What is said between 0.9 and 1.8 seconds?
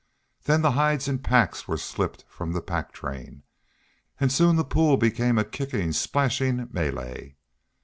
and packs were